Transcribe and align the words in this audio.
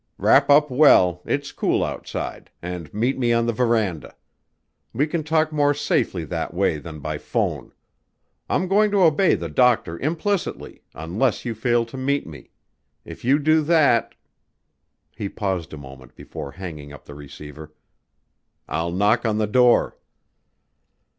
"Wrap 0.17 0.49
up 0.49 0.71
well 0.71 1.21
it's 1.27 1.51
cool 1.51 1.83
outside 1.83 2.49
and 2.59 2.91
meet 2.91 3.19
me 3.19 3.31
on 3.31 3.45
the 3.45 3.53
verandah. 3.53 4.15
We 4.93 5.05
can 5.05 5.21
talk 5.23 5.51
more 5.51 5.75
safely 5.75 6.25
that 6.25 6.55
way 6.55 6.79
than 6.79 7.01
by 7.01 7.19
'phone. 7.19 7.71
I'm 8.49 8.67
going 8.67 8.89
to 8.89 9.03
obey 9.03 9.35
the 9.35 9.47
doctor 9.47 9.99
implicitly 9.99 10.81
unless 10.95 11.45
you 11.45 11.53
fail 11.53 11.85
to 11.85 11.97
meet 11.97 12.25
me. 12.25 12.49
If 13.05 13.23
you 13.23 13.37
do 13.37 13.61
that" 13.65 14.15
he 15.19 15.29
paused 15.29 15.71
a 15.71 15.77
moment 15.77 16.15
before 16.15 16.53
hanging 16.53 16.91
up 16.91 17.05
the 17.05 17.13
receiver 17.13 17.71
"I'll 18.67 18.91
knock 18.91 19.23
on 19.23 19.37
the 19.37 19.45
door." 19.45 19.99